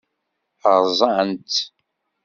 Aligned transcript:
Rẓan-tt. 0.87 1.57